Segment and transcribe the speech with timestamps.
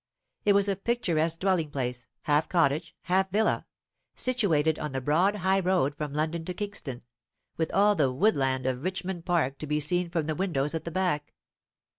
[0.45, 3.67] It was a picturesque dwelling place, half cottage, half villa,
[4.15, 7.03] situated on the broad high road from London to Kingston,
[7.55, 10.89] with all the woodland of Richmond Park to be seen from the windows at the
[10.91, 11.35] back.